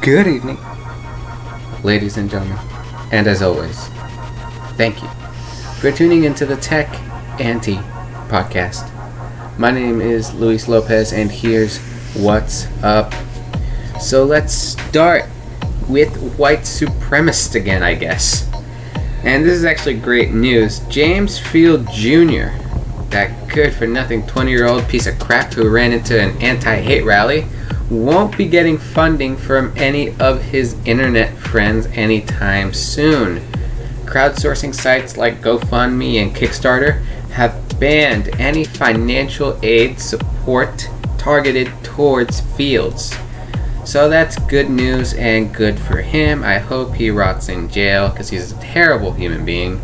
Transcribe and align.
Good 0.00 0.26
evening, 0.26 0.58
ladies 1.84 2.16
and 2.16 2.28
gentlemen. 2.28 2.58
And 3.12 3.26
as 3.26 3.42
always, 3.42 3.86
thank 4.76 5.00
you 5.02 5.08
for 5.80 5.92
tuning 5.92 6.24
into 6.24 6.46
the 6.46 6.56
Tech 6.56 6.88
Anti 7.40 7.76
podcast. 8.28 8.90
My 9.58 9.70
name 9.70 10.00
is 10.00 10.34
Luis 10.34 10.66
Lopez, 10.66 11.12
and 11.12 11.30
here's 11.30 11.78
what's 12.14 12.66
up. 12.82 13.14
So 14.00 14.24
let's 14.24 14.52
start 14.52 15.24
with 15.88 16.36
white 16.38 16.60
supremacist 16.60 17.54
again, 17.54 17.82
I 17.82 17.94
guess. 17.94 18.50
And 19.24 19.44
this 19.44 19.52
is 19.52 19.64
actually 19.64 19.98
great 19.98 20.32
news. 20.32 20.80
James 20.88 21.38
Fields 21.38 21.88
Jr., 21.94 22.48
that 23.12 23.48
good 23.48 23.72
for 23.74 23.86
nothing 23.86 24.26
20 24.26 24.50
year 24.50 24.66
old 24.66 24.88
piece 24.88 25.06
of 25.06 25.18
crap 25.18 25.52
who 25.52 25.68
ran 25.68 25.92
into 25.92 26.20
an 26.20 26.40
anti 26.42 26.80
hate 26.80 27.04
rally, 27.04 27.46
won't 27.90 28.36
be 28.36 28.46
getting 28.46 28.78
funding 28.78 29.36
from 29.36 29.72
any 29.76 30.14
of 30.18 30.42
his 30.42 30.74
internet 30.84 31.36
friends 31.36 31.86
anytime 31.86 32.72
soon. 32.72 33.40
Crowdsourcing 34.04 34.74
sites 34.74 35.16
like 35.16 35.40
GoFundMe 35.40 36.22
and 36.22 36.34
Kickstarter 36.34 37.02
have 37.30 37.78
banned 37.78 38.28
any 38.40 38.64
financial 38.64 39.58
aid 39.62 39.98
support 39.98 40.88
targeted 41.18 41.70
towards 41.82 42.40
Fields. 42.40 43.16
So 43.84 44.08
that's 44.08 44.38
good 44.46 44.70
news 44.70 45.14
and 45.14 45.54
good 45.54 45.78
for 45.78 45.98
him. 45.98 46.44
I 46.44 46.58
hope 46.58 46.94
he 46.94 47.10
rots 47.10 47.48
in 47.48 47.68
jail 47.68 48.08
because 48.08 48.28
he's 48.28 48.52
a 48.52 48.60
terrible 48.60 49.12
human 49.12 49.44
being. 49.44 49.80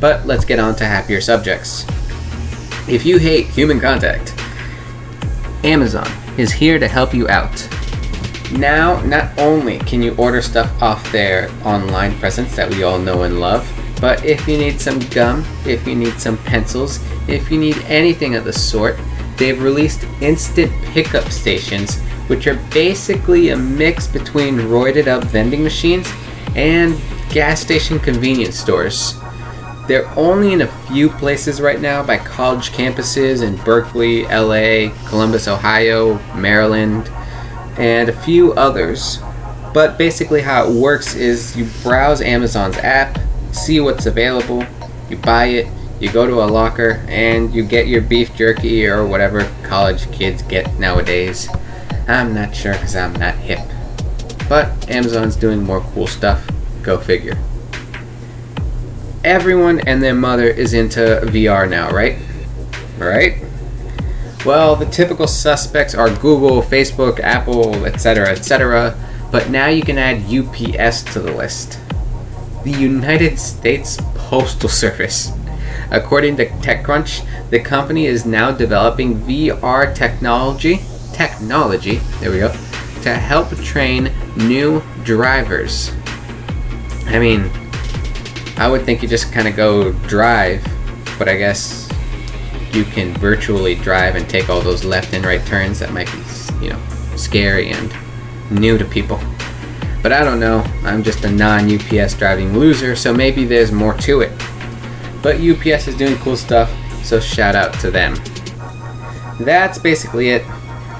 But 0.00 0.26
let's 0.26 0.44
get 0.44 0.58
on 0.58 0.76
to 0.76 0.84
happier 0.84 1.20
subjects. 1.20 1.84
If 2.88 3.06
you 3.06 3.18
hate 3.18 3.46
human 3.46 3.78
contact, 3.78 4.34
Amazon 5.64 6.10
is 6.36 6.52
here 6.52 6.78
to 6.78 6.88
help 6.88 7.14
you 7.14 7.28
out. 7.28 7.68
Now, 8.52 9.00
not 9.02 9.38
only 9.38 9.78
can 9.78 10.02
you 10.02 10.14
order 10.16 10.42
stuff 10.42 10.82
off 10.82 11.10
their 11.12 11.48
online 11.64 12.18
presence 12.18 12.56
that 12.56 12.68
we 12.68 12.82
all 12.82 12.98
know 12.98 13.22
and 13.22 13.40
love, 13.40 13.70
but 14.00 14.24
if 14.24 14.48
you 14.48 14.58
need 14.58 14.80
some 14.80 14.98
gum, 15.10 15.44
if 15.64 15.86
you 15.86 15.94
need 15.94 16.20
some 16.20 16.36
pencils, 16.38 16.98
if 17.28 17.50
you 17.52 17.58
need 17.58 17.78
anything 17.84 18.34
of 18.34 18.44
the 18.44 18.52
sort, 18.52 18.98
they've 19.36 19.62
released 19.62 20.04
instant 20.20 20.72
pickup 20.86 21.30
stations 21.30 22.00
which 22.26 22.46
are 22.46 22.56
basically 22.72 23.50
a 23.50 23.56
mix 23.56 24.06
between 24.06 24.56
roided 24.56 25.06
up 25.06 25.22
vending 25.24 25.62
machines 25.62 26.10
and 26.56 27.00
gas 27.30 27.60
station 27.60 27.98
convenience 27.98 28.58
stores. 28.58 29.21
They're 29.88 30.08
only 30.16 30.52
in 30.52 30.60
a 30.60 30.68
few 30.86 31.08
places 31.08 31.60
right 31.60 31.80
now 31.80 32.04
by 32.04 32.18
college 32.18 32.70
campuses 32.70 33.42
in 33.42 33.56
Berkeley, 33.64 34.24
LA, 34.24 34.94
Columbus, 35.08 35.48
Ohio, 35.48 36.18
Maryland, 36.34 37.08
and 37.78 38.08
a 38.08 38.12
few 38.12 38.52
others. 38.52 39.18
But 39.74 39.98
basically, 39.98 40.40
how 40.40 40.68
it 40.68 40.72
works 40.72 41.14
is 41.14 41.56
you 41.56 41.66
browse 41.82 42.20
Amazon's 42.20 42.76
app, 42.76 43.18
see 43.52 43.80
what's 43.80 44.06
available, 44.06 44.64
you 45.10 45.16
buy 45.16 45.46
it, 45.46 45.68
you 45.98 46.12
go 46.12 46.26
to 46.26 46.42
a 46.42 46.46
locker, 46.46 47.04
and 47.08 47.52
you 47.52 47.64
get 47.64 47.86
your 47.86 48.02
beef 48.02 48.34
jerky 48.36 48.86
or 48.86 49.06
whatever 49.06 49.50
college 49.62 50.10
kids 50.12 50.42
get 50.42 50.78
nowadays. 50.78 51.48
I'm 52.06 52.34
not 52.34 52.54
sure 52.54 52.72
because 52.74 52.94
I'm 52.94 53.14
not 53.14 53.34
hip. 53.34 53.60
But 54.48 54.90
Amazon's 54.90 55.36
doing 55.36 55.62
more 55.62 55.80
cool 55.80 56.06
stuff. 56.06 56.48
Go 56.82 56.98
figure. 56.98 57.38
Everyone 59.24 59.80
and 59.80 60.02
their 60.02 60.14
mother 60.14 60.46
is 60.46 60.74
into 60.74 61.20
VR 61.24 61.68
now, 61.68 61.90
right? 61.90 62.18
Right? 62.98 63.44
Well, 64.44 64.74
the 64.74 64.86
typical 64.86 65.26
suspects 65.26 65.94
are 65.94 66.10
Google, 66.10 66.62
Facebook, 66.62 67.20
Apple, 67.20 67.84
etc., 67.84 68.30
etc., 68.30 68.96
but 69.30 69.50
now 69.50 69.68
you 69.68 69.82
can 69.82 69.98
add 69.98 70.24
UPS 70.24 71.02
to 71.12 71.20
the 71.20 71.32
list. 71.32 71.78
The 72.64 72.72
United 72.72 73.38
States 73.38 73.98
Postal 74.14 74.68
Service. 74.68 75.30
According 75.90 76.36
to 76.36 76.46
TechCrunch, 76.46 77.24
the 77.50 77.60
company 77.60 78.06
is 78.06 78.26
now 78.26 78.50
developing 78.50 79.20
VR 79.20 79.94
technology 79.94 80.80
technology, 81.12 81.96
there 82.20 82.30
we 82.30 82.38
go, 82.38 82.50
to 83.02 83.14
help 83.14 83.50
train 83.58 84.10
new 84.36 84.82
drivers. 85.04 85.92
I 87.06 87.18
mean, 87.18 87.50
I 88.62 88.68
would 88.68 88.84
think 88.84 89.02
you 89.02 89.08
just 89.08 89.32
kind 89.32 89.48
of 89.48 89.56
go 89.56 89.90
drive, 90.06 90.64
but 91.18 91.28
I 91.28 91.36
guess 91.36 91.88
you 92.72 92.84
can 92.84 93.12
virtually 93.14 93.74
drive 93.74 94.14
and 94.14 94.30
take 94.30 94.48
all 94.48 94.60
those 94.60 94.84
left 94.84 95.14
and 95.14 95.24
right 95.24 95.44
turns 95.44 95.80
that 95.80 95.92
might 95.92 96.06
be, 96.12 96.66
you 96.66 96.70
know, 96.70 96.80
scary 97.16 97.72
and 97.72 97.92
new 98.52 98.78
to 98.78 98.84
people. 98.84 99.18
But 100.00 100.12
I 100.12 100.22
don't 100.22 100.38
know, 100.38 100.64
I'm 100.84 101.02
just 101.02 101.24
a 101.24 101.30
non 101.32 101.74
UPS 101.74 102.14
driving 102.14 102.56
loser, 102.56 102.94
so 102.94 103.12
maybe 103.12 103.44
there's 103.44 103.72
more 103.72 103.94
to 103.94 104.20
it. 104.20 104.30
But 105.22 105.40
UPS 105.40 105.88
is 105.88 105.96
doing 105.96 106.16
cool 106.18 106.36
stuff, 106.36 106.72
so 107.02 107.18
shout 107.18 107.56
out 107.56 107.74
to 107.80 107.90
them. 107.90 108.14
That's 109.40 109.76
basically 109.76 110.28
it. 110.28 110.46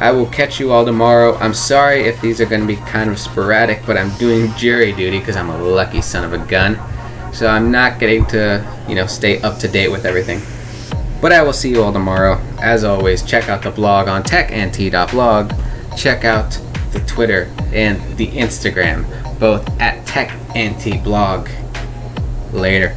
I 0.00 0.10
will 0.10 0.26
catch 0.26 0.58
you 0.58 0.72
all 0.72 0.84
tomorrow. 0.84 1.36
I'm 1.36 1.54
sorry 1.54 2.00
if 2.00 2.20
these 2.20 2.40
are 2.40 2.46
going 2.46 2.62
to 2.62 2.66
be 2.66 2.74
kind 2.74 3.08
of 3.08 3.20
sporadic, 3.20 3.86
but 3.86 3.96
I'm 3.96 4.10
doing 4.18 4.52
jury 4.56 4.90
duty 4.90 5.20
because 5.20 5.36
I'm 5.36 5.50
a 5.50 5.62
lucky 5.62 6.02
son 6.02 6.24
of 6.24 6.32
a 6.32 6.44
gun. 6.46 6.76
So 7.32 7.46
I'm 7.46 7.70
not 7.70 7.98
getting 7.98 8.26
to, 8.26 8.64
you 8.88 8.94
know, 8.94 9.06
stay 9.06 9.40
up 9.42 9.58
to 9.60 9.68
date 9.68 9.90
with 9.90 10.04
everything. 10.04 10.40
But 11.20 11.32
I 11.32 11.42
will 11.42 11.52
see 11.52 11.70
you 11.70 11.82
all 11.82 11.92
tomorrow. 11.92 12.40
As 12.60 12.84
always, 12.84 13.22
check 13.22 13.48
out 13.48 13.62
the 13.62 13.70
blog 13.70 14.08
on 14.08 14.22
technt.blog. 14.22 15.52
Check 15.96 16.24
out 16.24 16.58
the 16.92 17.00
Twitter 17.00 17.50
and 17.72 18.16
the 18.16 18.26
Instagram, 18.28 19.04
both 19.38 19.66
at 19.80 20.04
techntblog. 20.06 21.48
Later. 22.52 22.96